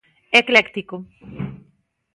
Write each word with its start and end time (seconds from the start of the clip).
Ecléctico. 0.39 0.97